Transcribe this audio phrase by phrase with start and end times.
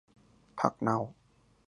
[0.59, 0.99] ผักเน่า